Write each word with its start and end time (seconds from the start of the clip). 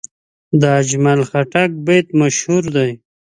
د 0.61 0.61
اجمل 0.79 1.19
خټک 1.29 1.69
بیت 1.85 2.07
مشهور 2.21 2.63
دی. 2.75 2.91